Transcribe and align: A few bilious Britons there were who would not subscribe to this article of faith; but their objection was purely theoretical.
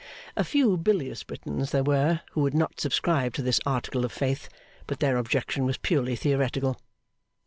A 0.35 0.43
few 0.43 0.77
bilious 0.77 1.21
Britons 1.21 1.69
there 1.69 1.83
were 1.83 2.21
who 2.31 2.41
would 2.41 2.55
not 2.55 2.79
subscribe 2.79 3.35
to 3.35 3.43
this 3.43 3.59
article 3.67 4.03
of 4.03 4.11
faith; 4.11 4.49
but 4.87 4.99
their 4.99 5.15
objection 5.17 5.63
was 5.63 5.77
purely 5.77 6.15
theoretical. 6.15 6.79